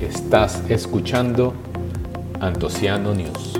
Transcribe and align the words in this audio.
Estás 0.00 0.62
escuchando 0.68 1.54
Antociano 2.40 3.14
News. 3.14 3.58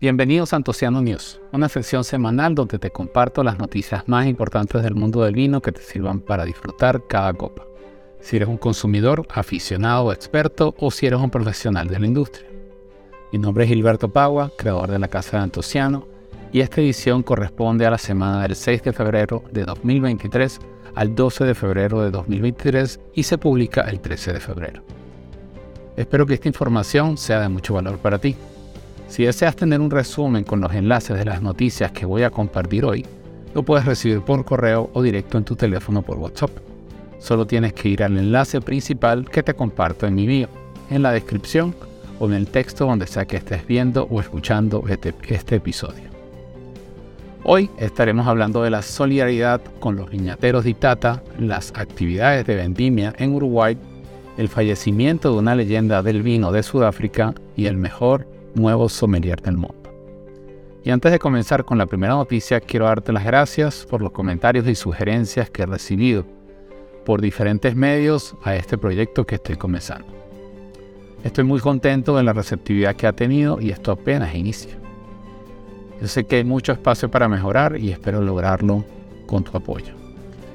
Bienvenidos 0.00 0.52
a 0.52 0.56
Antociano 0.56 1.00
News, 1.00 1.40
una 1.52 1.68
sección 1.68 2.02
semanal 2.02 2.56
donde 2.56 2.78
te 2.78 2.90
comparto 2.90 3.44
las 3.44 3.58
noticias 3.58 4.08
más 4.08 4.26
importantes 4.26 4.82
del 4.82 4.96
mundo 4.96 5.22
del 5.22 5.34
vino 5.34 5.62
que 5.62 5.70
te 5.70 5.80
sirvan 5.80 6.20
para 6.20 6.44
disfrutar 6.44 7.06
cada 7.06 7.32
copa. 7.34 7.62
Si 8.20 8.36
eres 8.36 8.48
un 8.48 8.56
consumidor, 8.56 9.26
aficionado 9.30 10.06
o 10.06 10.12
experto, 10.12 10.74
o 10.78 10.90
si 10.90 11.06
eres 11.06 11.20
un 11.20 11.30
profesional 11.30 11.86
de 11.86 12.00
la 12.00 12.06
industria. 12.06 12.48
Mi 13.32 13.38
nombre 13.38 13.64
es 13.64 13.70
Gilberto 13.70 14.08
Pagua, 14.08 14.50
creador 14.58 14.90
de 14.90 14.98
la 14.98 15.08
Casa 15.08 15.36
de 15.36 15.44
Antociano, 15.44 16.08
y 16.52 16.60
esta 16.60 16.80
edición 16.80 17.22
corresponde 17.22 17.86
a 17.86 17.90
la 17.90 17.98
semana 17.98 18.42
del 18.42 18.54
6 18.54 18.82
de 18.82 18.92
febrero 18.92 19.42
de 19.50 19.64
2023 19.64 20.60
al 20.94 21.14
12 21.14 21.44
de 21.44 21.54
febrero 21.54 22.02
de 22.02 22.10
2023 22.10 23.00
y 23.14 23.22
se 23.22 23.38
publica 23.38 23.80
el 23.82 24.00
13 24.00 24.34
de 24.34 24.40
febrero. 24.40 24.82
Espero 25.96 26.26
que 26.26 26.34
esta 26.34 26.48
información 26.48 27.16
sea 27.16 27.40
de 27.40 27.48
mucho 27.48 27.74
valor 27.74 27.98
para 27.98 28.18
ti. 28.18 28.36
Si 29.08 29.24
deseas 29.24 29.56
tener 29.56 29.80
un 29.80 29.90
resumen 29.90 30.44
con 30.44 30.60
los 30.60 30.72
enlaces 30.74 31.16
de 31.16 31.24
las 31.24 31.42
noticias 31.42 31.92
que 31.92 32.06
voy 32.06 32.22
a 32.22 32.30
compartir 32.30 32.84
hoy, 32.84 33.04
lo 33.54 33.62
puedes 33.62 33.86
recibir 33.86 34.20
por 34.20 34.44
correo 34.44 34.90
o 34.92 35.02
directo 35.02 35.38
en 35.38 35.44
tu 35.44 35.56
teléfono 35.56 36.02
por 36.02 36.18
WhatsApp. 36.18 36.50
Solo 37.18 37.46
tienes 37.46 37.72
que 37.72 37.88
ir 37.88 38.02
al 38.02 38.18
enlace 38.18 38.60
principal 38.60 39.28
que 39.28 39.42
te 39.42 39.54
comparto 39.54 40.06
en 40.06 40.14
mi 40.14 40.26
bio, 40.26 40.48
en 40.90 41.02
la 41.02 41.12
descripción 41.12 41.74
o 42.18 42.26
en 42.26 42.34
el 42.34 42.46
texto 42.46 42.86
donde 42.86 43.06
sea 43.06 43.26
que 43.26 43.36
estés 43.36 43.66
viendo 43.66 44.04
o 44.10 44.20
escuchando 44.20 44.84
este, 44.88 45.14
este 45.28 45.56
episodio. 45.56 46.11
Hoy 47.44 47.70
estaremos 47.76 48.28
hablando 48.28 48.62
de 48.62 48.70
la 48.70 48.82
solidaridad 48.82 49.60
con 49.80 49.96
los 49.96 50.08
viñateros 50.08 50.62
de 50.62 50.70
Itata, 50.70 51.24
las 51.40 51.72
actividades 51.74 52.46
de 52.46 52.54
vendimia 52.54 53.12
en 53.18 53.34
Uruguay, 53.34 53.76
el 54.36 54.48
fallecimiento 54.48 55.32
de 55.32 55.38
una 55.38 55.56
leyenda 55.56 56.04
del 56.04 56.22
vino 56.22 56.52
de 56.52 56.62
Sudáfrica 56.62 57.34
y 57.56 57.66
el 57.66 57.76
mejor 57.76 58.28
nuevo 58.54 58.88
sommelier 58.88 59.42
del 59.42 59.56
mundo. 59.56 59.74
Y 60.84 60.90
antes 60.90 61.10
de 61.10 61.18
comenzar 61.18 61.64
con 61.64 61.78
la 61.78 61.86
primera 61.86 62.14
noticia, 62.14 62.60
quiero 62.60 62.86
darte 62.86 63.12
las 63.12 63.24
gracias 63.24 63.86
por 63.90 64.02
los 64.02 64.12
comentarios 64.12 64.68
y 64.68 64.76
sugerencias 64.76 65.50
que 65.50 65.62
he 65.62 65.66
recibido 65.66 66.24
por 67.04 67.20
diferentes 67.20 67.74
medios 67.74 68.36
a 68.44 68.54
este 68.54 68.78
proyecto 68.78 69.26
que 69.26 69.34
estoy 69.34 69.56
comenzando. 69.56 70.06
Estoy 71.24 71.42
muy 71.42 71.58
contento 71.58 72.16
de 72.16 72.22
la 72.22 72.32
receptividad 72.32 72.94
que 72.94 73.08
ha 73.08 73.12
tenido 73.12 73.60
y 73.60 73.70
esto 73.70 73.90
apenas 73.90 74.32
inicia. 74.32 74.81
Yo 76.02 76.08
sé 76.08 76.24
que 76.24 76.34
hay 76.34 76.44
mucho 76.44 76.72
espacio 76.72 77.08
para 77.08 77.28
mejorar 77.28 77.76
y 77.78 77.92
espero 77.92 78.20
lograrlo 78.22 78.84
con 79.24 79.44
tu 79.44 79.56
apoyo. 79.56 79.94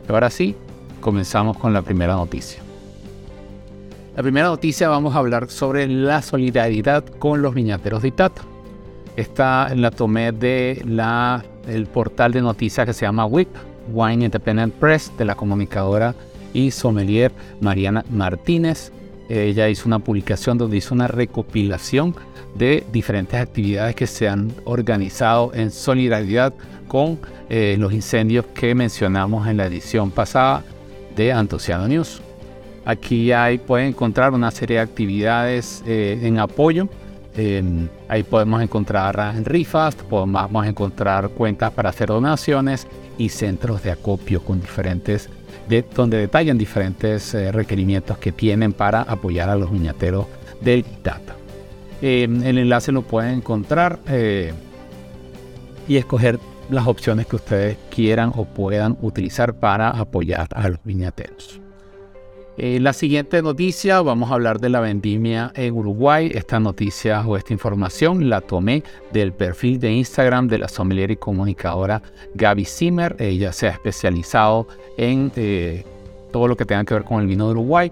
ahora 0.09 0.30
sí, 0.30 0.58
comenzamos 1.00 1.58
con 1.58 1.72
la 1.72 1.81
primera 1.81 2.16
noticia. 2.16 2.62
La 4.17 4.23
primera 4.23 4.48
noticia 4.50 4.89
vamos 4.89 5.16
a 5.16 5.20
hablar 5.20 5.50
sobre 5.50 5.88
la 5.88 6.22
solidaridad 6.22 7.06
con 7.06 7.42
los 7.42 7.54
viñateros 7.56 8.02
de 8.02 8.09
Itata. 8.09 8.42
Esta 9.16 9.73
la 9.73 9.89
tomé 9.89 10.34
de 10.34 10.84
la, 10.86 11.45
el 11.66 11.86
portal 11.86 12.34
de 12.34 12.42
noticias 12.42 12.86
que 12.86 12.92
se 12.92 13.06
llama 13.06 13.26
WIP, 13.26 13.48
Wine 13.94 14.26
Independent 14.26 14.73
Press, 14.73 15.14
de 15.17 15.23
la 15.23 15.36
comunicadora 15.36 16.14
y 16.54 16.72
sommelier 16.72 17.32
Mariana 17.61 18.04
Martínez. 18.09 18.92
Ella 19.30 19.70
hizo 19.70 19.88
una 19.88 20.00
publicación 20.00 20.58
donde 20.58 20.78
hizo 20.78 20.94
una 20.94 21.08
recopilación 21.08 22.16
de 22.56 22.83
diferentes 22.92 23.39
actividades 23.39 23.95
que 23.95 24.08
se 24.08 24.28
han 24.28 24.52
organizado 24.66 25.52
en 25.53 25.72
solidaridad 25.72 26.53
con 26.88 27.20
eh, 27.50 27.75
los 27.78 27.94
incendios 27.94 28.45
que 28.53 28.73
mencionamos 28.73 29.48
en 29.48 29.58
la 29.58 29.66
edición 29.66 30.11
pasada 30.11 30.64
de 31.16 31.33
Antociano 31.33 31.88
News. 31.88 32.22
Aquí 32.86 33.33
hay, 33.33 33.58
pueden 33.58 33.89
encontrar 33.89 34.33
una 34.33 34.50
serie 34.50 34.78
de 34.78 34.83
actividades 34.83 35.83
eh, 35.86 36.20
en 36.23 36.39
apoyo. 36.39 36.88
ahí 38.08 38.23
podemos 38.23 38.61
encontrar 38.61 39.36
rifas, 39.44 39.94
podemos 39.95 40.65
encontrar 40.65 41.30
cuentas 41.30 41.71
para 41.71 41.89
hacer 41.89 42.08
donaciones 42.08 42.88
y 43.17 43.30
centros 43.30 43.83
de 43.83 43.92
acopio 43.92 44.42
con 44.42 44.61
diferentes, 44.61 45.30
de, 45.67 45.83
donde 45.95 46.17
detallan 46.17 46.58
diferentes 46.58 47.33
eh, 47.33 47.52
requerimientos 47.52 48.17
que 48.17 48.32
tienen 48.32 48.73
para 48.73 49.02
apoyar 49.02 49.50
a 49.50 49.55
los 49.55 49.72
viñateros 49.72 50.26
del 50.61 50.83
Tata. 50.83 51.36
el 52.02 52.58
enlace 52.58 52.92
lo 52.92 53.02
pueden 53.02 53.36
encontrar 53.36 54.00
eh, 54.08 54.54
y 55.88 55.98
escoger 55.98 56.39
las 56.70 56.88
opciones 56.88 57.27
que 57.27 57.38
ustedes 57.38 57.77
quieran 57.89 58.32
o 58.36 58.45
puedan 58.45 58.98
utilizar 59.02 59.54
para 59.54 59.89
apoyar 59.89 60.48
a 60.52 60.70
los 60.70 60.80
viñateros. 60.83 61.61
Eh, 62.60 62.80
la 62.80 62.92
siguiente 62.92 63.44
noticia, 63.44 64.02
vamos 64.02 64.32
a 64.32 64.34
hablar 64.34 64.60
de 64.60 64.70
la 64.70 64.80
vendimia 64.80 65.52
en 65.54 65.76
Uruguay. 65.76 66.32
Esta 66.34 66.60
noticia 66.60 67.22
o 67.22 67.38
esta 67.38 67.54
información 67.54 68.30
la 68.30 68.42
tomé 68.42 68.84
del 69.14 69.32
perfil 69.32 69.80
de 69.80 69.92
Instagram 69.92 70.48
de 70.48 70.58
la 70.58 70.68
sommelier 70.68 71.12
y 71.12 71.18
comunicadora 71.18 72.02
Gaby 72.34 72.66
Zimmer. 72.66 73.16
Ella 73.20 73.54
se 73.54 73.68
ha 73.68 73.70
especializado 73.70 74.68
en 74.98 75.32
eh, 75.36 75.86
todo 76.32 76.48
lo 76.48 76.58
que 76.58 76.66
tenga 76.66 76.84
que 76.84 76.95
ver 76.95 77.04
con 77.04 77.22
el 77.22 77.28
vino 77.28 77.45
de 77.45 77.52
Uruguay. 77.52 77.92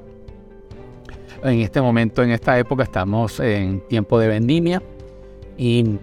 En 1.44 1.60
este 1.60 1.80
momento, 1.80 2.24
en 2.24 2.32
esta 2.32 2.58
época, 2.58 2.82
estamos 2.82 3.40
en 3.40 3.82
tiempo 3.82 4.18
de 4.18 4.30
vendimia 4.30 4.82
y 5.60 6.00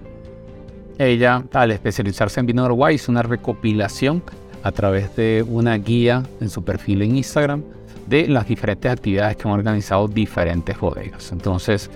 ella, 0.99 1.43
al 1.53 1.73
especializarse 1.73 2.39
en 2.39 2.47
vino 2.47 2.63
de 2.63 2.67
Uruguay, 2.67 2.95
hizo 2.95 3.11
una 3.11 3.23
recopilación 3.23 4.23
a 4.63 4.71
través 4.71 5.17
de 5.17 5.45
una 5.49 5.77
guía 5.79 6.23
en 6.41 6.49
su 6.49 6.63
perfil 6.63 7.03
en 7.03 7.17
Instagram 7.17 7.65
de 8.07 8.29
las 8.29 8.47
diferentes 8.49 8.91
actividades 8.91 9.37
que 9.37 9.49
han 9.49 9.55
organizado 9.55 10.09
diferentes 10.09 10.79
bodegas. 10.79 11.33
Entonces, 11.33 11.91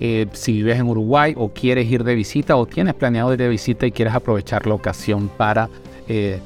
eh, 0.00 0.26
si 0.32 0.54
vives 0.54 0.78
en 0.78 0.88
Uruguay 0.88 1.34
o 1.36 1.50
quieres 1.50 1.90
ir 1.90 2.02
de 2.02 2.14
visita 2.14 2.56
o 2.56 2.66
tienes 2.66 2.94
planeado 2.94 3.32
ir 3.32 3.38
de 3.38 3.48
visita 3.48 3.86
y 3.86 3.92
quieres 3.92 4.14
aprovechar 4.14 4.66
la 4.66 4.74
ocasión 4.74 5.28
para 5.28 5.68
eh, 6.08 6.40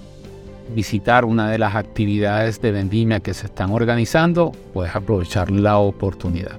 visitar 0.75 1.25
una 1.25 1.51
de 1.51 1.59
las 1.59 1.75
actividades 1.75 2.61
de 2.61 2.73
vendimia 2.73 3.21
que 3.21 3.35
se 3.35 3.47
están 3.47 3.71
organizando, 3.71 4.53
puedes 4.73 4.95
aprovechar 4.95 5.51
la 5.51 5.79
oportunidad. 5.79 6.57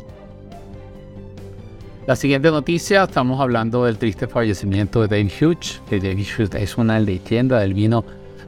La 2.07 2.15
siguiente 2.15 2.49
noticia, 2.49 3.03
estamos 3.03 3.41
hablando 3.41 3.83
del 3.83 3.97
triste 3.97 4.27
fallecimiento 4.27 5.05
de 5.05 5.07
Dave 5.07 5.29
Hughes. 5.29 5.81
Dave 5.91 6.13
Hughes 6.15 6.55
es 6.55 6.77
una 6.77 6.99
leyenda 6.99 7.59
del 7.59 7.73
vino 7.73 8.05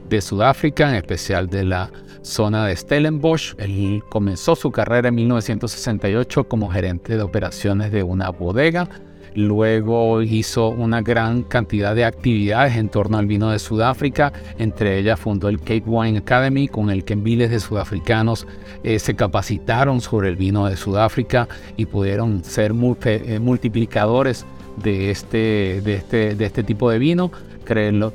de 0.08 0.20
Sudáfrica, 0.22 0.88
en 0.88 0.94
especial 0.94 1.46
de 1.48 1.64
la 1.64 1.90
zona 2.22 2.66
de 2.66 2.76
Stellenbosch. 2.76 3.54
Él 3.58 4.02
comenzó 4.08 4.56
su 4.56 4.70
carrera 4.70 5.08
en 5.08 5.14
1968 5.16 6.44
como 6.44 6.70
gerente 6.70 7.16
de 7.16 7.22
operaciones 7.22 7.92
de 7.92 8.02
una 8.02 8.30
bodega. 8.30 8.88
Luego 9.34 10.22
hizo 10.22 10.68
una 10.68 11.02
gran 11.02 11.44
cantidad 11.44 11.94
de 11.94 12.04
actividades 12.04 12.76
en 12.76 12.88
torno 12.88 13.18
al 13.18 13.26
vino 13.26 13.50
de 13.50 13.58
Sudáfrica. 13.58 14.32
Entre 14.58 14.98
ellas 14.98 15.20
fundó 15.20 15.48
el 15.48 15.60
Cape 15.60 15.84
Wine 15.86 16.18
Academy, 16.18 16.66
con 16.66 16.90
el 16.90 17.04
que 17.04 17.14
miles 17.14 17.50
de 17.50 17.60
sudafricanos 17.60 18.46
eh, 18.82 18.98
se 18.98 19.14
capacitaron 19.14 20.00
sobre 20.00 20.28
el 20.28 20.36
vino 20.36 20.66
de 20.66 20.76
Sudáfrica 20.76 21.48
y 21.76 21.86
pudieron 21.86 22.42
ser 22.42 22.72
eh, 23.04 23.38
multiplicadores 23.38 24.44
este, 24.84 25.78
este, 25.94 26.34
de 26.34 26.44
este 26.44 26.62
tipo 26.62 26.90
de 26.90 26.98
vino 26.98 27.30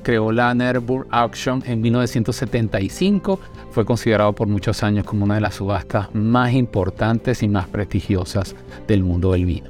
creó, 0.03 0.31
la 0.31 0.53
Nerburg 0.53 1.07
Auction 1.09 1.63
en 1.65 1.81
1975. 1.81 3.39
Fue 3.71 3.85
considerado 3.85 4.33
por 4.33 4.47
muchos 4.47 4.83
años 4.83 5.05
como 5.05 5.23
una 5.23 5.35
de 5.35 5.41
las 5.41 5.55
subastas 5.55 6.13
más 6.13 6.53
importantes 6.53 7.41
y 7.41 7.47
más 7.47 7.67
prestigiosas 7.67 8.55
del 8.87 9.03
mundo 9.03 9.31
del 9.31 9.45
vino. 9.45 9.69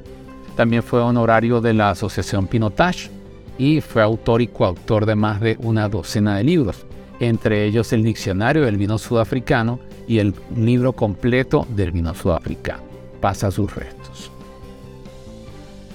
También 0.56 0.82
fue 0.82 1.02
honorario 1.02 1.62
de 1.62 1.74
la 1.74 1.92
Asociación 1.92 2.48
Pinotage 2.48 3.10
y 3.58 3.82
fue 3.82 4.02
autor 4.02 4.42
y 4.42 4.48
coautor 4.48 5.06
de 5.06 5.16
más 5.16 5.40
de 5.40 5.58
una 5.62 5.88
docena 5.88 6.38
de 6.38 6.44
libros, 6.44 6.86
entre 7.20 7.66
ellos 7.66 7.94
el 7.94 8.04
Diccionario 8.04 8.64
del 8.66 8.78
Vino 8.78 8.98
Sudafricano 8.98 9.80
y 10.08 10.20
el 10.20 10.34
libro 10.56 10.94
completo 10.94 11.68
del 11.70 11.92
vino 11.92 12.14
sudafricano. 12.14 12.84
Pasa 13.22 13.52
sus 13.52 13.74
restos. 13.74 14.35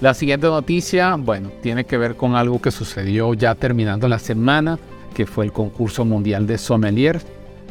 La 0.01 0.15
siguiente 0.15 0.47
noticia, 0.47 1.15
bueno, 1.15 1.51
tiene 1.61 1.85
que 1.85 1.95
ver 1.95 2.15
con 2.15 2.35
algo 2.35 2.59
que 2.59 2.71
sucedió 2.71 3.35
ya 3.35 3.53
terminando 3.53 4.07
la 4.07 4.17
semana, 4.17 4.79
que 5.13 5.27
fue 5.27 5.45
el 5.45 5.51
concurso 5.51 6.05
mundial 6.05 6.47
de 6.47 6.57
sommelier, 6.57 7.21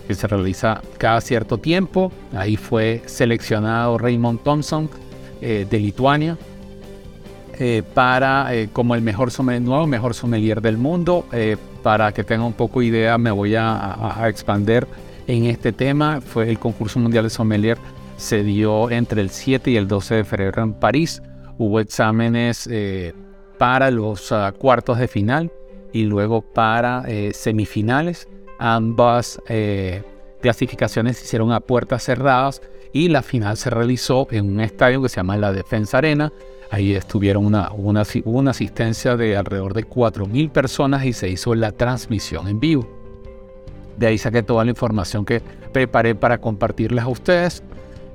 que 0.06 0.14
se 0.14 0.28
realiza 0.28 0.80
cada 0.96 1.20
cierto 1.22 1.58
tiempo. 1.58 2.12
Ahí 2.32 2.56
fue 2.56 3.02
seleccionado 3.06 3.98
Raymond 3.98 4.44
Thompson 4.44 4.88
eh, 5.40 5.66
de 5.68 5.80
Lituania 5.80 6.38
eh, 7.58 7.82
para 7.94 8.54
eh, 8.54 8.68
como 8.72 8.94
el 8.94 9.02
mejor 9.02 9.32
sommelier, 9.32 9.62
nuevo 9.62 9.88
mejor 9.88 10.14
sommelier 10.14 10.60
del 10.62 10.78
mundo. 10.78 11.26
para 11.82 12.12
que 12.12 12.22
tenga 12.22 12.44
un 12.44 12.52
poco 12.52 12.80
idea, 12.80 13.18
me 13.18 13.32
voy 13.32 13.56
a, 13.56 13.74
a, 13.74 14.22
a 14.22 14.28
expander 14.28 14.86
en 15.26 15.46
este 15.46 15.72
tema. 15.72 16.20
Fue 16.20 16.48
el 16.48 16.60
concurso 16.60 17.00
mundial 17.00 17.24
de 17.24 17.30
sommelier 17.30 17.76
se 18.16 18.44
dio 18.44 18.88
entre 18.90 19.20
el 19.20 19.30
7 19.30 19.70
y 19.70 19.76
el 19.76 19.88
12 19.88 20.16
de 20.16 20.24
febrero 20.24 20.62
en 20.62 20.74
París 20.74 21.22
hubo 21.60 21.78
exámenes 21.78 22.66
eh, 22.70 23.12
para 23.58 23.90
los 23.90 24.32
ah, 24.32 24.50
cuartos 24.56 24.98
de 24.98 25.08
final 25.08 25.52
y 25.92 26.04
luego 26.04 26.40
para 26.40 27.04
eh, 27.06 27.32
semifinales. 27.34 28.28
Ambas 28.58 29.42
eh, 29.46 30.02
clasificaciones 30.40 31.18
se 31.18 31.24
hicieron 31.26 31.52
a 31.52 31.60
puertas 31.60 32.02
cerradas 32.02 32.62
y 32.94 33.08
la 33.08 33.22
final 33.22 33.58
se 33.58 33.68
realizó 33.68 34.26
en 34.30 34.50
un 34.50 34.60
estadio 34.60 35.02
que 35.02 35.10
se 35.10 35.16
llama 35.16 35.36
la 35.36 35.52
Defensa 35.52 35.98
Arena. 35.98 36.32
Ahí 36.70 36.94
estuvieron 36.94 37.44
una, 37.44 37.70
una, 37.72 38.04
una 38.24 38.52
asistencia 38.52 39.18
de 39.18 39.36
alrededor 39.36 39.74
de 39.74 39.86
4.000 39.86 40.50
personas 40.50 41.04
y 41.04 41.12
se 41.12 41.28
hizo 41.28 41.54
la 41.54 41.72
transmisión 41.72 42.48
en 42.48 42.58
vivo. 42.58 42.88
De 43.98 44.06
ahí 44.06 44.16
saqué 44.16 44.42
toda 44.42 44.64
la 44.64 44.70
información 44.70 45.26
que 45.26 45.42
preparé 45.74 46.14
para 46.14 46.38
compartirles 46.38 47.04
a 47.04 47.08
ustedes. 47.08 47.62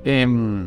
Em, 0.04 0.66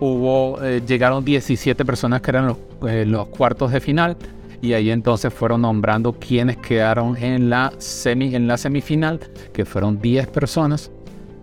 hubo, 0.00 0.62
eh, 0.62 0.82
llegaron 0.86 1.24
17 1.24 1.84
personas 1.84 2.20
que 2.20 2.30
eran 2.30 2.46
los, 2.46 2.56
eh, 2.88 3.04
los, 3.06 3.28
cuartos 3.28 3.72
de 3.72 3.80
final 3.80 4.16
y 4.60 4.72
ahí 4.72 4.90
entonces 4.90 5.32
fueron 5.32 5.62
nombrando 5.62 6.12
quienes 6.12 6.56
quedaron 6.56 7.16
en 7.16 7.50
la, 7.50 7.72
semi, 7.78 8.34
en 8.34 8.48
la 8.48 8.56
semifinal, 8.56 9.20
que 9.52 9.64
fueron 9.64 10.00
10 10.00 10.26
personas. 10.28 10.90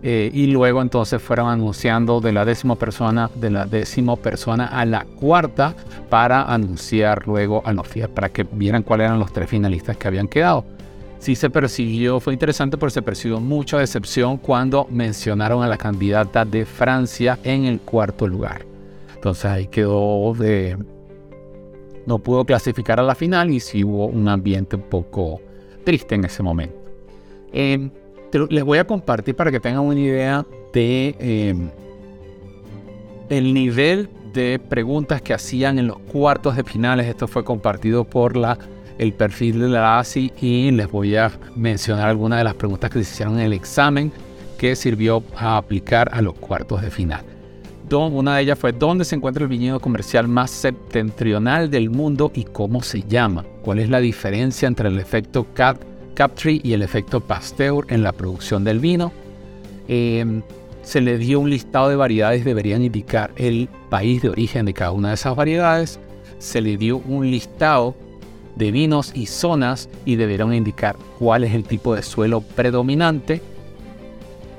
Eh, 0.02 0.30
y 0.32 0.46
luego 0.46 0.82
entonces 0.82 1.20
fueron 1.20 1.48
anunciando 1.48 2.20
de 2.20 2.30
la 2.30 2.44
décima 2.44 2.76
persona, 2.76 3.30
de 3.34 3.50
la 3.50 3.64
décima 3.64 4.14
persona 4.14 4.66
a 4.66 4.84
la 4.84 5.04
cuarta 5.04 5.74
para 6.10 6.42
anunciar 6.42 7.26
luego 7.26 7.62
a 7.64 7.72
los 7.72 7.88
para 8.14 8.28
que 8.28 8.44
vieran 8.44 8.82
cuáles 8.82 9.06
eran 9.06 9.18
los 9.18 9.32
tres 9.32 9.48
finalistas 9.48 9.96
que 9.96 10.06
habían 10.06 10.28
quedado. 10.28 10.64
Sí 11.18 11.34
se 11.34 11.50
persiguió, 11.50 12.20
fue 12.20 12.34
interesante 12.34 12.76
porque 12.76 12.92
se 12.92 13.02
persiguió 13.02 13.40
mucha 13.40 13.78
decepción 13.78 14.36
cuando 14.36 14.86
mencionaron 14.90 15.62
a 15.62 15.68
la 15.68 15.76
candidata 15.76 16.44
de 16.44 16.66
Francia 16.66 17.38
en 17.42 17.64
el 17.64 17.80
cuarto 17.80 18.26
lugar. 18.26 18.64
Entonces 19.14 19.46
ahí 19.46 19.66
quedó 19.66 20.34
de... 20.34 20.76
No 22.06 22.18
pudo 22.20 22.44
clasificar 22.44 23.00
a 23.00 23.02
la 23.02 23.16
final 23.16 23.50
y 23.50 23.58
sí 23.58 23.82
hubo 23.82 24.06
un 24.06 24.28
ambiente 24.28 24.76
un 24.76 24.82
poco 24.82 25.40
triste 25.84 26.14
en 26.14 26.24
ese 26.24 26.42
momento. 26.42 26.76
Eh, 27.52 27.90
les 28.50 28.64
voy 28.64 28.78
a 28.78 28.86
compartir 28.86 29.34
para 29.34 29.50
que 29.50 29.58
tengan 29.58 29.82
una 29.82 29.98
idea 29.98 30.46
de 30.72 31.16
em, 31.18 31.70
el 33.28 33.54
nivel 33.54 34.08
de 34.32 34.58
preguntas 34.58 35.22
que 35.22 35.32
hacían 35.32 35.78
en 35.78 35.88
los 35.88 35.98
cuartos 35.98 36.56
de 36.56 36.64
finales. 36.64 37.06
Esto 37.06 37.26
fue 37.26 37.44
compartido 37.44 38.04
por 38.04 38.36
la, 38.36 38.58
el 38.98 39.12
perfil 39.12 39.60
de 39.60 39.68
la 39.68 39.98
ASI 39.98 40.32
y 40.40 40.70
les 40.70 40.90
voy 40.90 41.16
a 41.16 41.32
mencionar 41.54 42.08
algunas 42.08 42.38
de 42.38 42.44
las 42.44 42.54
preguntas 42.54 42.90
que 42.90 43.02
se 43.04 43.12
hicieron 43.12 43.38
en 43.38 43.46
el 43.46 43.52
examen 43.52 44.12
que 44.58 44.74
sirvió 44.74 45.22
a 45.36 45.56
aplicar 45.56 46.08
a 46.12 46.22
los 46.22 46.34
cuartos 46.34 46.82
de 46.82 46.90
final. 46.90 47.22
Una 47.90 48.36
de 48.36 48.42
ellas 48.42 48.58
fue 48.58 48.72
¿dónde 48.72 49.04
se 49.04 49.14
encuentra 49.14 49.44
el 49.44 49.48
viñedo 49.48 49.78
comercial 49.78 50.26
más 50.26 50.50
septentrional 50.50 51.70
del 51.70 51.90
mundo 51.90 52.32
y 52.34 52.44
cómo 52.44 52.82
se 52.82 53.02
llama? 53.02 53.44
¿Cuál 53.62 53.78
es 53.78 53.90
la 53.90 54.00
diferencia 54.00 54.66
entre 54.66 54.88
el 54.88 54.98
efecto 54.98 55.46
CAT 55.54 55.78
Captree 56.16 56.60
y 56.64 56.72
el 56.72 56.82
efecto 56.82 57.20
Pasteur 57.20 57.86
en 57.90 58.02
la 58.02 58.12
producción 58.12 58.64
del 58.64 58.80
vino. 58.80 59.12
Em, 59.86 60.42
se 60.82 61.00
le 61.00 61.18
dio 61.18 61.38
un 61.38 61.50
listado 61.50 61.90
de 61.90 61.96
variedades, 61.96 62.44
deberían 62.44 62.82
indicar 62.82 63.32
el 63.36 63.68
país 63.90 64.22
de 64.22 64.30
origen 64.30 64.66
de 64.66 64.72
cada 64.72 64.92
una 64.92 65.08
de 65.08 65.14
esas 65.14 65.36
variedades. 65.36 66.00
Se 66.38 66.60
le 66.60 66.76
dio 66.76 66.96
un 66.96 67.30
listado 67.30 67.94
de 68.56 68.72
vinos 68.72 69.12
y 69.14 69.26
zonas 69.26 69.88
y 70.04 70.16
deberían 70.16 70.52
indicar 70.52 70.96
cuál 71.18 71.44
es 71.44 71.54
el 71.54 71.64
tipo 71.64 71.94
de 71.94 72.02
suelo 72.02 72.40
predominante. 72.40 73.40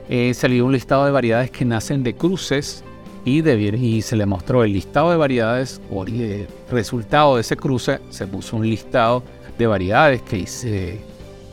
Eh, 0.10 0.34
dio 0.50 0.66
un 0.66 0.72
listado 0.72 1.06
de 1.06 1.12
variedades 1.12 1.52
que 1.52 1.66
nacen 1.66 2.04
de 2.04 2.16
cruces 2.16 2.84
y, 3.26 3.48
y 3.48 4.02
se 4.02 4.16
le 4.16 4.26
mostró 4.26 4.64
el 4.64 4.72
listado 4.72 5.12
de 5.12 5.18
variedades 5.18 5.82
o 5.92 6.06
el 6.06 6.48
resultado 6.72 7.36
de 7.36 7.42
ese 7.42 7.58
cruce. 7.58 8.00
Se 8.10 8.26
puso 8.26 8.56
un 8.56 8.70
listado 8.70 9.24
de 9.58 9.68
variedades 9.68 10.22
que 10.22 10.48
se 10.48 11.00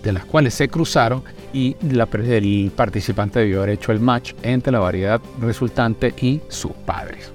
de 0.05 0.13
las 0.13 0.27
cuales 0.27 0.55
se 0.55 0.69
cruzaron 0.69 1.25
y 1.53 1.77
el 1.83 2.71
participante 2.77 3.41
debió 3.41 3.59
haber 3.63 3.71
hecho 3.71 3.91
el 3.91 4.01
match 4.01 4.35
entre 4.43 4.71
la 4.71 4.79
variedad 4.79 5.21
resultante 5.41 6.15
y 6.21 6.41
sus 6.49 6.73
padres. 6.73 7.34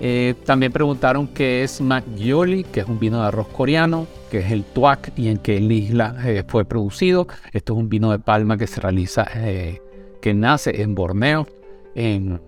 Eh, 0.00 0.34
también 0.44 0.72
preguntaron 0.72 1.28
qué 1.28 1.62
es 1.62 1.80
Magyoli, 1.80 2.64
que 2.64 2.80
es 2.80 2.88
un 2.88 2.98
vino 2.98 3.20
de 3.20 3.28
arroz 3.28 3.48
coreano, 3.48 4.06
que 4.30 4.38
es 4.38 4.50
el 4.50 4.64
tuac 4.64 5.12
y 5.16 5.28
en 5.28 5.38
qué 5.38 5.56
isla 5.56 6.16
eh, 6.24 6.42
fue 6.46 6.64
producido. 6.64 7.28
Esto 7.52 7.74
es 7.74 7.78
un 7.78 7.88
vino 7.88 8.10
de 8.10 8.18
palma 8.18 8.56
que 8.56 8.66
se 8.66 8.80
realiza, 8.80 9.26
eh, 9.36 9.80
que 10.20 10.34
nace 10.34 10.82
en 10.82 10.94
Borneo, 10.94 11.46
en, 11.94 12.40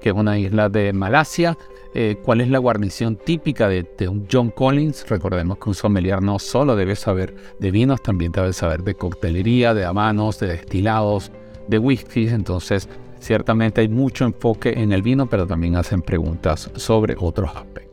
que 0.00 0.10
es 0.10 0.14
una 0.14 0.38
isla 0.38 0.68
de 0.68 0.92
Malasia. 0.92 1.56
Eh, 1.94 2.16
cuál 2.22 2.42
es 2.42 2.48
la 2.48 2.58
guarnición 2.58 3.16
típica 3.16 3.68
de, 3.68 3.86
un 4.08 4.26
John 4.30 4.50
Collins. 4.50 5.08
Recordemos 5.08 5.58
que 5.58 5.70
un 5.70 5.74
sommelier 5.74 6.20
no 6.20 6.38
solo 6.38 6.76
debe 6.76 6.94
saber 6.94 7.34
de 7.58 7.70
vinos, 7.70 8.02
también 8.02 8.30
debe 8.30 8.52
saber 8.52 8.82
de 8.82 8.94
coctelería, 8.94 9.74
de 9.74 9.84
habanos, 9.84 10.38
de 10.38 10.48
destilados, 10.48 11.32
de 11.66 11.78
whisky. 11.78 12.28
Entonces, 12.28 12.88
ciertamente 13.20 13.80
hay 13.80 13.88
mucho 13.88 14.24
enfoque 14.24 14.72
en 14.76 14.92
el 14.92 15.02
vino, 15.02 15.26
pero 15.26 15.46
también 15.46 15.76
hacen 15.76 16.02
preguntas 16.02 16.70
sobre 16.76 17.16
otros 17.18 17.50
aspectos. 17.54 17.88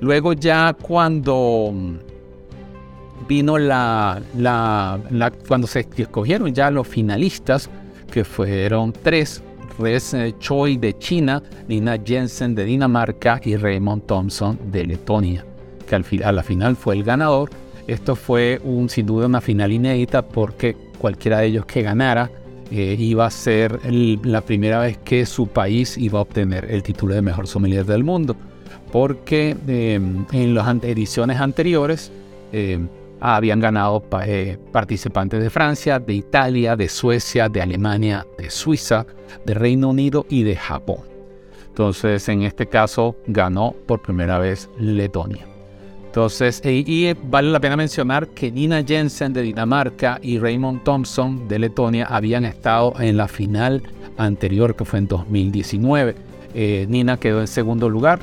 Luego 0.00 0.32
ya 0.32 0.74
cuando 0.80 1.72
vino 3.28 3.58
la, 3.58 4.20
cuando 5.46 5.66
se 5.66 5.86
escogieron 5.96 6.52
ya 6.54 6.70
los 6.70 6.88
finalistas, 6.88 7.68
que 8.10 8.24
fueron 8.24 8.92
tres, 8.92 9.42
Res 9.78 10.16
Choi 10.38 10.76
de 10.76 10.98
China, 10.98 11.42
Nina 11.68 11.96
Jensen 12.02 12.54
de 12.54 12.64
Dinamarca 12.64 13.40
y 13.44 13.56
Raymond 13.56 14.04
Thompson 14.06 14.58
de 14.70 14.84
Letonia, 14.84 15.44
que 15.86 15.94
al 15.94 16.04
a 16.24 16.32
la 16.32 16.42
final 16.42 16.76
fue 16.76 16.96
el 16.96 17.04
ganador. 17.04 17.50
Esto 17.86 18.16
fue 18.16 18.60
un, 18.64 18.88
sin 18.88 19.06
duda 19.06 19.26
una 19.26 19.40
final 19.40 19.72
inédita 19.72 20.22
porque 20.22 20.76
cualquiera 20.98 21.38
de 21.38 21.46
ellos 21.46 21.66
que 21.66 21.82
ganara 21.82 22.30
eh, 22.70 22.96
iba 22.98 23.26
a 23.26 23.30
ser 23.30 23.80
la 24.24 24.40
primera 24.42 24.80
vez 24.80 24.98
que 24.98 25.26
su 25.26 25.48
país 25.48 25.98
iba 25.98 26.18
a 26.18 26.22
obtener 26.22 26.66
el 26.70 26.82
título 26.82 27.14
de 27.14 27.22
mejor 27.22 27.46
sommelier 27.46 27.84
del 27.84 28.04
mundo. 28.04 28.36
Porque 28.92 29.56
em, 29.66 30.24
en 30.32 30.54
las 30.54 30.68
ediciones 30.84 31.40
anteriores 31.40 32.10
em, 32.52 32.88
habían 33.20 33.60
ganado 33.60 34.02
eh, 34.24 34.58
participantes 34.72 35.42
de 35.42 35.50
Francia, 35.50 35.98
de 35.98 36.14
Italia, 36.14 36.76
de 36.76 36.88
Suecia, 36.88 37.48
de 37.48 37.60
Alemania, 37.60 38.26
de 38.38 38.50
Suiza, 38.50 39.06
de 39.44 39.54
Reino 39.54 39.90
Unido 39.90 40.26
y 40.28 40.42
de 40.42 40.56
Japón. 40.56 41.00
Entonces, 41.68 42.28
en 42.28 42.42
este 42.42 42.66
caso, 42.66 43.16
ganó 43.26 43.74
por 43.86 44.02
primera 44.02 44.38
vez 44.38 44.68
Letonia. 44.78 45.46
Entonces, 46.10 46.60
y, 46.64 47.14
vale 47.22 47.52
la 47.52 47.60
pena 47.60 47.76
mencionar 47.76 48.26
que 48.26 48.50
Nina 48.50 48.82
Jensen 48.82 49.32
de 49.32 49.42
Dinamarca 49.42 50.18
y 50.20 50.40
Raymond 50.40 50.82
Thompson 50.82 51.46
de 51.46 51.60
Letonia 51.60 52.04
habían 52.06 52.44
estado 52.44 52.94
en 52.98 53.16
la 53.16 53.28
final 53.28 53.80
anterior, 54.16 54.74
que 54.74 54.84
fue 54.84 54.98
en 54.98 55.06
2019. 55.06 56.16
Eh, 56.52 56.86
Nina 56.88 57.16
quedó 57.16 57.40
en 57.40 57.46
segundo 57.46 57.88
lugar, 57.88 58.18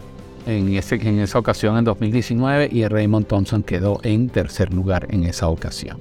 en, 0.45 0.75
ese, 0.75 0.95
en 0.95 1.19
esa 1.19 1.39
ocasión 1.39 1.77
en 1.77 1.85
2019 1.85 2.67
y 2.69 2.85
Raymond 2.85 3.25
Thompson 3.25 3.63
quedó 3.63 4.01
en 4.03 4.27
tercer 4.27 4.73
lugar 4.73 5.07
en 5.09 5.23
esa 5.23 5.47
ocasión. 5.47 5.97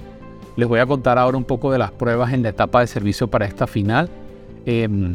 Les 0.57 0.67
voy 0.67 0.81
a 0.81 0.87
contar 0.87 1.19
ahora 1.19 1.39
un 1.39 1.45
poco 1.45 1.71
de 1.71 1.79
las 1.79 1.93
pruebas 1.93 2.33
en 2.33 2.43
la 2.43 2.49
etapa 2.49 2.81
de 2.81 2.89
servicio 2.89 3.29
para 3.29 3.47
esta 3.47 3.69
final. 3.69 4.11
Em, 4.65 5.15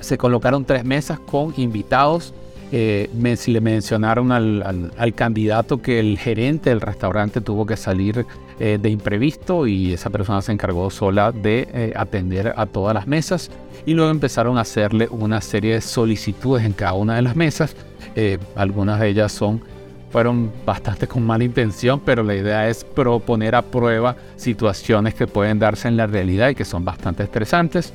se 0.00 0.18
colocaron 0.18 0.64
tres 0.64 0.84
mesas 0.84 1.20
con 1.20 1.54
invitados. 1.56 2.34
Eh, 2.72 3.08
le 3.46 3.60
mencionaron 3.60 4.32
al, 4.32 5.14
candidato 5.14 5.80
que 5.80 6.00
el 6.00 6.18
gerente 6.18 6.70
del 6.70 6.80
restaurante 6.80 7.40
tuvo 7.40 7.64
que 7.64 7.76
salir 7.76 8.26
eh, 8.58 8.78
de 8.80 8.90
imprevisto 8.90 9.66
y 9.66 9.92
esa 9.92 10.10
persona 10.10 10.42
se 10.42 10.52
encargó 10.52 10.90
sola 10.90 11.30
de 11.30 11.68
eh, 11.72 11.92
atender 11.94 12.54
a 12.56 12.66
todas 12.66 12.94
las 12.94 13.06
mesas 13.06 13.50
y 13.84 13.94
luego 13.94 14.10
empezaron 14.10 14.58
a 14.58 14.62
hacerle 14.62 15.06
una 15.10 15.40
serie 15.40 15.74
de 15.74 15.80
solicitudes 15.80 16.64
en 16.64 16.72
cada 16.72 16.94
una 16.94 17.14
de 17.14 17.22
las 17.22 17.36
mesas 17.36 17.76
eh, 18.16 18.38
algunas 18.54 18.98
de 18.98 19.08
ellas 19.08 19.30
son, 19.30 19.60
fueron 20.10 20.50
bastante 20.64 21.06
con 21.06 21.22
mala 21.22 21.44
intención, 21.44 22.00
pero 22.00 22.22
la 22.22 22.34
idea 22.34 22.68
es 22.68 22.82
proponer 22.82 23.54
a 23.54 23.62
prueba 23.62 24.16
situaciones 24.36 25.14
que 25.14 25.26
pueden 25.26 25.58
darse 25.58 25.88
en 25.88 25.98
la 25.98 26.06
realidad 26.06 26.48
y 26.48 26.54
que 26.54 26.64
son 26.64 26.84
bastante 26.84 27.24
estresantes. 27.24 27.92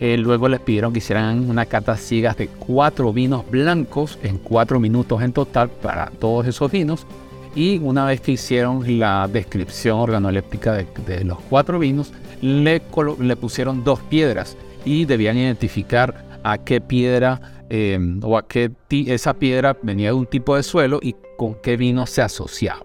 Eh, 0.00 0.16
luego 0.16 0.48
les 0.48 0.60
pidieron 0.60 0.92
que 0.92 0.98
hicieran 0.98 1.48
una 1.48 1.66
cata 1.66 1.96
ciegas 1.96 2.36
de 2.36 2.48
cuatro 2.48 3.12
vinos 3.12 3.48
blancos 3.50 4.18
en 4.22 4.38
cuatro 4.38 4.80
minutos 4.80 5.22
en 5.22 5.32
total 5.32 5.68
para 5.68 6.10
todos 6.18 6.46
esos 6.46 6.72
vinos. 6.72 7.06
Y 7.54 7.78
una 7.78 8.06
vez 8.06 8.20
que 8.20 8.32
hicieron 8.32 8.98
la 8.98 9.28
descripción 9.30 9.98
organoléptica 9.98 10.72
de, 10.72 11.24
los 11.24 11.38
cuatro 11.50 11.78
vinos, 11.78 12.12
le, 12.40 12.80
le 13.20 13.36
pusieron 13.36 13.84
dos 13.84 14.00
piedras 14.00 14.56
y 14.84 15.04
debían 15.04 15.36
identificar 15.36 16.24
a 16.42 16.58
qué 16.58 16.80
piedra 16.80 17.60
Em, 17.72 18.18
o 18.24 18.36
a 18.36 18.48
qué 18.48 18.72
esa 18.90 19.32
piedra 19.32 19.76
venía 19.80 20.08
de 20.08 20.14
un 20.14 20.26
tipo 20.26 20.56
de 20.56 20.64
suelo 20.64 20.98
y 21.00 21.14
con 21.36 21.54
qué 21.54 21.76
vino 21.76 22.04
se 22.04 22.20
asociaba. 22.20 22.84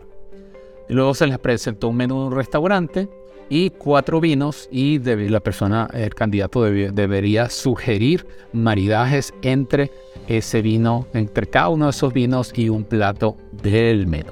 luego 0.89 1.15
se 1.15 1.25
les 1.25 1.39
presentó 1.39 1.87
un 1.87 1.95
menú 1.95 2.19
de 2.19 2.27
un 2.27 2.35
restaurante 2.35 3.09
y 3.49 3.69
cuatro 3.69 4.19
vinos 4.19 4.67
y 4.71 4.99
la 4.99 5.39
persona, 5.39 5.87
el 5.93 6.15
candidato 6.15 6.63
debería 6.63 7.49
sugerir 7.49 8.25
maridajes 8.53 9.33
entre 9.41 9.91
ese 10.27 10.61
vino, 10.61 11.07
entre 11.13 11.47
cada 11.47 11.69
uno 11.69 11.85
de 11.85 11.91
esos 11.91 12.13
vinos 12.13 12.51
y 12.55 12.69
un 12.69 12.83
plato 12.83 13.37
del 13.51 14.07
menú. 14.07 14.31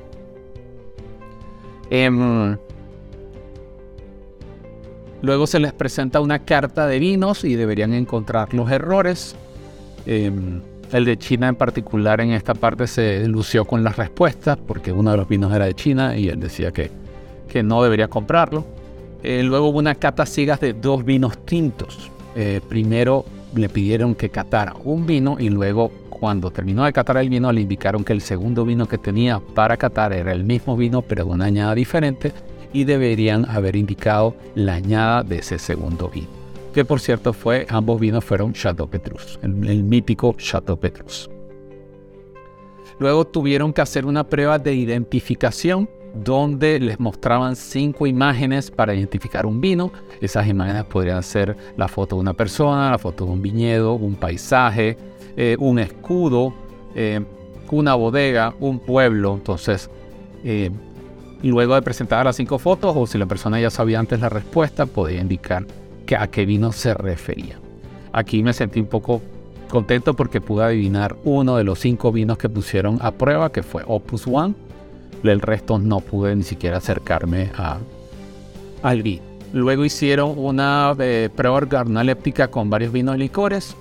Em, 1.89 2.57
Luego 5.23 5.47
se 5.47 5.57
les 5.57 5.71
presenta 5.71 6.19
una 6.19 6.39
carta 6.39 6.85
de 6.85 6.99
vinos 6.99 7.45
y 7.45 7.55
deberían 7.55 7.93
encontrar 7.93 8.53
los 8.53 8.69
errores. 8.69 9.37
Em, 10.05 10.61
el 10.91 11.05
de 11.05 11.17
China 11.17 11.47
en 11.47 11.55
particular 11.55 12.19
en 12.19 12.31
esta 12.31 12.53
parte 12.53 12.87
se 12.87 13.25
lució 13.29 13.63
con 13.63 13.85
las 13.85 13.95
respuestas 13.95 14.57
porque 14.57 14.91
uno 14.91 15.11
de 15.11 15.17
los 15.17 15.29
vinos 15.29 15.53
era 15.53 15.63
de 15.63 15.75
China 15.75 16.17
y 16.17 16.27
él 16.27 16.41
decía 16.41 16.73
que, 16.73 16.91
que 17.47 17.63
no 17.63 17.81
debería 17.81 18.09
comprarlo. 18.09 18.65
Eh, 19.23 19.41
luego 19.41 19.69
hubo 19.69 19.79
una 19.79 19.95
cata 19.95 20.25
ciegas 20.25 20.59
de 20.59 20.73
dos 20.73 21.05
vinos 21.05 21.45
tintos. 21.45 22.11
Eh, 22.35 22.59
primero 22.67 23.25
le 23.55 23.69
pidieron 23.69 24.15
que 24.15 24.29
catara 24.29 24.75
un 24.83 25.05
vino 25.05 25.37
y 25.39 25.49
luego 25.49 25.91
cuando 26.09 26.51
terminó 26.51 26.83
de 26.83 26.93
catar 26.93 27.17
el 27.17 27.29
vino 27.29 27.51
le 27.51 27.61
indicaron 27.61 28.03
que 28.03 28.13
el 28.13 28.21
segundo 28.21 28.65
vino 28.65 28.87
que 28.87 28.97
tenía 28.97 29.39
para 29.39 29.77
catar 29.77 30.13
era 30.13 30.31
el 30.31 30.43
mismo 30.43 30.75
vino 30.75 31.01
pero 31.01 31.25
de 31.25 31.31
una 31.31 31.45
añada 31.45 31.75
diferente 31.75 32.33
y 32.73 32.85
deberían 32.85 33.49
haber 33.49 33.75
indicado 33.75 34.35
la 34.55 34.75
añada 34.75 35.23
de 35.23 35.37
ese 35.37 35.59
segundo 35.59 36.09
vino. 36.09 36.27
Que 36.73 36.83
por 36.83 36.99
cierto 36.99 37.33
fue, 37.33 37.67
ambos 37.69 37.99
vinos 37.99 38.25
fueron 38.25 38.51
Chateau 38.51 38.89
Petrus, 38.89 39.39
el, 39.43 39.69
el 39.69 39.83
mítico 39.83 40.33
Chateau 40.37 40.77
Petrus. 40.77 41.29
Luego 42.99 43.25
tuvieron 43.25 43.71
que 43.73 43.81
hacer 43.81 44.05
una 44.05 44.23
prueba 44.23 44.57
de 44.57 44.73
identificación 44.73 45.87
donde 46.13 46.79
les 46.79 46.99
mostraban 46.99 47.55
cinco 47.55 48.05
imágenes 48.05 48.69
para 48.69 48.93
identificar 48.93 49.45
un 49.45 49.59
vino. 49.59 49.91
Esas 50.21 50.47
imágenes 50.47 50.85
podrían 50.85 51.23
ser 51.23 51.57
la 51.75 51.87
foto 51.87 52.15
de 52.15 52.21
una 52.21 52.33
persona, 52.33 52.91
la 52.91 52.99
foto 52.99 53.25
de 53.25 53.31
un 53.31 53.41
viñedo, 53.41 53.93
un 53.93 54.15
paisaje, 54.15 54.97
eh, 55.35 55.55
un 55.59 55.79
escudo, 55.79 56.53
eh, 56.95 57.21
una 57.71 57.95
bodega, 57.95 58.53
un 58.59 58.79
pueblo. 58.79 59.33
Entonces, 59.33 59.89
eh, 60.43 60.69
luego 61.41 61.75
de 61.75 61.81
presentar 61.81 62.25
las 62.25 62.35
cinco 62.35 62.59
fotos, 62.59 62.93
o 62.95 63.07
si 63.07 63.17
la 63.17 63.25
persona 63.25 63.59
ya 63.59 63.69
sabía 63.69 63.99
antes 63.99 64.19
la 64.19 64.29
respuesta, 64.29 64.85
podía 64.85 65.21
indicar 65.21 65.65
que 66.05 66.15
a 66.15 66.27
qué 66.27 66.45
vino 66.45 66.71
se 66.71 66.93
refería. 66.93 67.59
Aquí 68.11 68.43
me 68.43 68.53
sentí 68.53 68.79
un 68.79 68.85
poco 68.85 69.21
contento 69.69 70.13
porque 70.13 70.39
pude 70.39 70.63
adivinar 70.63 71.15
uno 71.23 71.57
de 71.57 71.63
los 71.63 71.79
cinco 71.79 72.11
vinos 72.11 72.37
que 72.37 72.47
pusieron 72.47 72.99
a 73.01 73.11
prueba, 73.11 73.51
que 73.51 73.63
fue 73.63 73.83
Opus 73.87 74.27
One. 74.27 74.53
El 75.23 75.41
resto 75.41 75.79
no 75.79 75.99
pude 75.99 76.35
ni 76.35 76.43
siquiera 76.43 76.77
acercarme 76.77 77.51
a, 77.57 77.77
al 78.81 79.03
vino. 79.03 79.23
Luego 79.53 79.85
hicieron 79.85 80.33
una 80.37 80.95
eh, 80.99 81.29
prueba 81.35 81.57
organoléptica 81.57 82.49
con 82.49 82.69
varios 82.69 82.91
vinos 82.91 83.15
y 83.15 83.19
licores. 83.19 83.75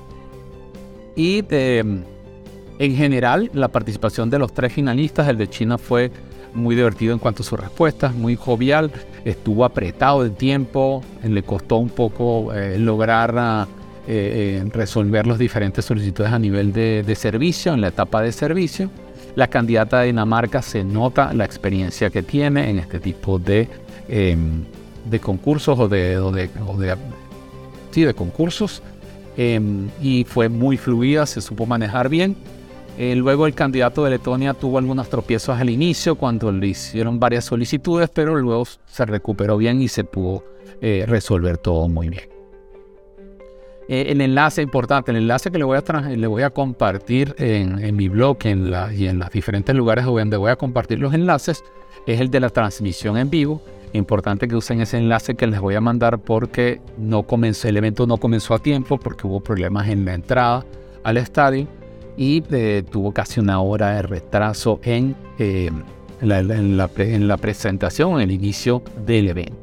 Y 1.16 1.44
en 1.50 2.96
general, 2.96 3.50
la 3.52 3.68
participación 3.68 4.30
de 4.30 4.38
los 4.38 4.52
tres 4.52 4.72
finalistas, 4.72 5.28
el 5.28 5.38
de 5.38 5.48
China 5.48 5.78
fue 5.78 6.10
muy 6.54 6.74
divertido 6.74 7.12
en 7.12 7.18
cuanto 7.18 7.42
a 7.42 7.46
sus 7.46 7.58
respuestas, 7.58 8.14
muy 8.14 8.36
jovial, 8.36 8.90
estuvo 9.24 9.64
apretado 9.64 10.24
de 10.24 10.30
tiempo, 10.30 11.02
le 11.22 11.42
costó 11.42 11.76
un 11.76 11.88
poco 11.88 12.52
eh, 12.52 12.78
lograr 12.78 13.34
ah, 13.38 13.66
eh, 14.06 14.62
resolver 14.72 15.26
las 15.26 15.38
diferentes 15.38 15.84
solicitudes 15.84 16.32
a 16.32 16.38
nivel 16.38 16.72
de, 16.72 17.14
servicio, 17.14 17.72
en 17.72 17.80
la 17.80 17.88
etapa 17.88 18.22
de 18.22 18.32
servicio. 18.32 18.90
La 19.34 19.48
candidata 19.48 20.00
de 20.00 20.06
Dinamarca 20.06 20.62
se 20.62 20.84
nota 20.84 21.32
la 21.32 21.44
experiencia 21.44 22.10
que 22.10 22.22
tiene 22.22 22.70
en 22.70 22.78
este 22.78 23.00
tipo 23.00 23.38
de, 23.38 23.68
em, 24.08 24.64
de 25.04 25.20
concursos 25.20 25.78
o 25.78 25.88
de, 25.88 26.20
de, 26.20 26.96
sí, 27.90 28.02
de 28.04 28.14
concursos 28.14 28.82
em, 29.36 29.88
y 30.02 30.24
fue 30.24 30.48
muy 30.48 30.76
fluida, 30.76 31.24
se 31.26 31.40
supo 31.40 31.66
manejar 31.66 32.08
bien 32.08 32.36
eh, 32.98 33.14
luego 33.16 33.46
el 33.46 33.54
candidato 33.54 34.04
de 34.04 34.10
Letonia 34.10 34.52
tuvo 34.52 34.78
algunos 34.78 35.08
tropiezos 35.08 35.58
al 35.58 35.70
inicio 35.70 36.16
cuando 36.16 36.52
le 36.52 36.68
hicieron 36.68 37.18
varias 37.18 37.46
solicitudes, 37.46 38.10
pero 38.10 38.36
luego 38.36 38.64
se 38.86 39.06
recuperó 39.06 39.56
bien 39.56 39.80
y 39.80 39.88
se 39.88 40.04
pudo 40.04 40.44
eh, 40.80 41.04
resolver 41.06 41.56
todo 41.56 41.88
muy 41.88 42.10
bien. 42.10 42.41
Eh, 43.88 44.06
el 44.08 44.20
enlace 44.20 44.62
importante, 44.62 45.10
el 45.10 45.18
enlace 45.18 45.50
que 45.50 45.58
le 45.58 45.64
voy 45.64 46.42
a, 46.42 46.50
compartir 46.50 47.34
en, 47.38 47.96
mi 47.96 48.08
blog 48.08 48.38
y 48.44 48.48
en 49.06 49.18
los 49.18 49.30
diferentes 49.30 49.74
lugares 49.74 50.04
donde 50.04 50.36
voy 50.36 50.50
a 50.50 50.56
compartir 50.56 50.98
los 50.98 51.14
enlaces, 51.14 51.64
es 52.06 52.20
el 52.20 52.30
de 52.30 52.40
la 52.40 52.50
transmisión 52.50 53.16
en 53.16 53.30
vivo. 53.30 53.62
Importante 53.92 54.48
que 54.48 54.56
usen 54.56 54.80
ese 54.80 54.96
enlace 54.96 55.34
que 55.34 55.46
les 55.46 55.60
voy 55.60 55.74
a 55.74 55.80
mandar 55.80 56.18
porque 56.18 56.80
el 56.98 57.76
evento 57.76 58.06
no 58.06 58.16
comenzó 58.16 58.54
a 58.54 58.58
tiempo 58.58 58.98
porque 58.98 59.26
hubo 59.26 59.40
problemas 59.40 59.88
en 59.88 60.04
la 60.04 60.14
entrada 60.14 60.64
al 61.04 61.18
estadio 61.18 61.66
y 62.16 62.42
eh, 62.50 62.82
tuvo 62.90 63.12
casi 63.12 63.40
una 63.40 63.60
hora 63.60 63.96
de 63.96 64.02
retraso 64.02 64.80
en, 64.82 65.14
eh, 65.38 65.70
la, 66.22 66.40
en, 66.40 66.76
la, 67.28 67.36
presentación, 67.36 68.14
en 68.14 68.20
el 68.20 68.30
inicio 68.30 68.82
del 69.04 69.28
evento. 69.28 69.61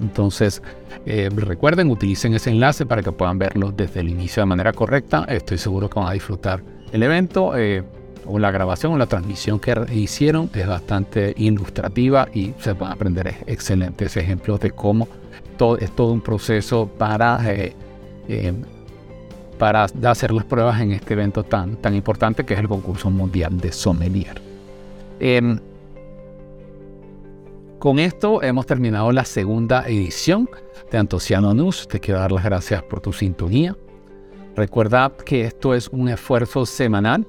Entonces, 0.00 0.62
eh, 1.06 1.28
recuerden, 1.34 1.90
utilicen 1.90 2.34
ese 2.34 2.50
enlace 2.50 2.86
para 2.86 3.02
que 3.02 3.12
puedan 3.12 3.38
verlo 3.38 3.72
desde 3.72 4.00
el 4.00 4.08
inicio 4.08 4.42
de 4.42 4.46
manera 4.46 4.72
correcta. 4.72 5.24
Estoy 5.28 5.58
seguro 5.58 5.88
que 5.90 5.98
van 5.98 6.08
a 6.08 6.12
disfrutar 6.12 6.62
el 6.92 7.02
evento. 7.02 7.52
o 8.30 8.38
la 8.38 8.50
grabación 8.50 8.92
o 8.92 8.98
la 8.98 9.06
transmisión 9.06 9.58
que 9.58 9.74
hicieron 9.90 10.50
es 10.52 10.66
bastante 10.66 11.32
ilustrativa 11.38 12.28
y 12.34 12.52
se 12.58 12.74
pueden 12.74 12.92
aprender 12.92 13.34
excelentes 13.46 14.18
ejemplos 14.18 14.60
de 14.60 14.70
cómo 14.70 15.08
todo, 15.56 15.78
es 15.78 15.90
todo 15.92 16.12
un 16.12 16.20
proceso 16.20 16.86
para 16.98 17.40
para 19.58 19.84
hacer 19.84 20.32
las 20.32 20.44
pruebas 20.44 20.80
en 20.80 20.92
este 20.92 21.14
evento 21.14 21.42
tan, 21.42 21.76
tan 21.76 21.94
importante 21.94 22.44
que 22.44 22.54
es 22.54 22.60
el 22.60 22.68
concurso 22.68 23.10
mundial 23.10 23.58
de 23.58 23.72
sommelier. 23.72 24.40
Em, 25.20 25.58
con 27.78 27.98
esto 27.98 28.42
hemos 28.42 28.66
terminado 28.66 29.12
la 29.12 29.24
segunda 29.24 29.86
edición 29.86 30.50
de 30.90 30.98
Antociano 30.98 31.54
News. 31.54 31.86
Te 31.86 32.00
quiero 32.00 32.20
dar 32.20 32.32
las 32.32 32.44
gracias 32.44 32.82
por 32.82 33.00
tu 33.00 33.12
sintonía. 33.12 33.76
Recuerda 34.56 35.12
que 35.24 35.44
esto 35.44 35.74
es 35.74 35.88
un 35.88 36.08
esfuerzo 36.08 36.66
semanal 36.66 37.26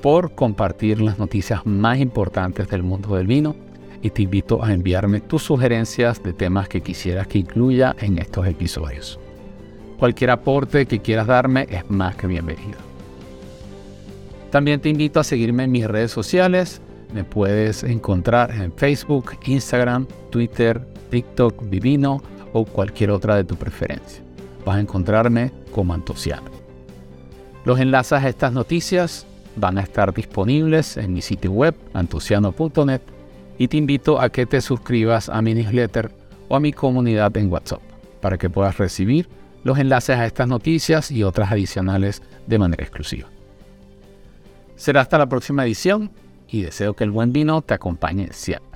por 0.00 0.34
compartir 0.34 1.02
las 1.02 1.18
noticias 1.18 1.66
más 1.66 1.98
importantes 1.98 2.68
del 2.68 2.82
mundo 2.82 3.16
del 3.16 3.26
vino 3.26 3.54
y 4.00 4.08
te 4.08 4.22
invito 4.22 4.64
a 4.64 4.72
enviarme 4.72 5.20
tus 5.20 5.42
sugerencias 5.42 6.22
de 6.22 6.32
temas 6.32 6.68
que 6.68 6.80
quisieras 6.80 7.26
que 7.26 7.38
incluya 7.38 7.94
en 7.98 8.18
estos 8.18 8.46
episodios. 8.46 9.20
Cualquier 9.98 10.30
aporte 10.30 10.86
que 10.86 11.00
quieras 11.00 11.26
darme 11.26 11.66
es 11.68 11.88
más 11.90 12.16
que 12.16 12.26
bienvenido. 12.26 12.78
También 14.50 14.80
te 14.80 14.88
invito 14.88 15.20
a 15.20 15.24
seguirme 15.24 15.64
en 15.64 15.70
mis 15.70 15.86
redes 15.86 16.10
sociales. 16.10 16.80
Me 17.12 17.24
puedes 17.24 17.82
encontrar 17.82 18.50
en 18.52 18.72
Facebook, 18.72 19.32
Instagram, 19.44 20.06
Twitter, 20.30 20.80
TikTok, 21.10 21.68
Vivino 21.68 22.22
o 22.52 22.64
cualquier 22.64 23.10
otra 23.10 23.36
de 23.36 23.44
tu 23.44 23.56
preferencia. 23.56 24.22
Vas 24.64 24.76
a 24.76 24.80
encontrarme 24.80 25.52
como 25.72 25.92
Antociano. 25.94 26.50
Los 27.64 27.80
enlaces 27.80 28.22
a 28.22 28.28
estas 28.28 28.52
noticias 28.52 29.26
van 29.56 29.78
a 29.78 29.82
estar 29.82 30.14
disponibles 30.14 30.96
en 30.96 31.12
mi 31.12 31.20
sitio 31.20 31.52
web 31.52 31.74
antociano.net 31.92 33.02
y 33.58 33.68
te 33.68 33.76
invito 33.76 34.20
a 34.20 34.30
que 34.30 34.46
te 34.46 34.60
suscribas 34.60 35.28
a 35.28 35.42
mi 35.42 35.54
newsletter 35.54 36.10
o 36.48 36.56
a 36.56 36.60
mi 36.60 36.72
comunidad 36.72 37.36
en 37.36 37.52
WhatsApp 37.52 37.82
para 38.20 38.38
que 38.38 38.48
puedas 38.48 38.78
recibir 38.78 39.28
los 39.64 39.78
enlaces 39.78 40.16
a 40.16 40.26
estas 40.26 40.48
noticias 40.48 41.10
y 41.10 41.22
otras 41.22 41.52
adicionales 41.52 42.22
de 42.46 42.58
manera 42.58 42.82
exclusiva. 42.82 43.28
Será 44.76 45.02
hasta 45.02 45.18
la 45.18 45.28
próxima 45.28 45.66
edición 45.66 46.10
y 46.50 46.62
deseo 46.62 46.94
que 46.94 47.04
el 47.04 47.10
buen 47.10 47.32
vino 47.32 47.62
te 47.62 47.74
acompañe 47.74 48.28
siempre. 48.32 48.69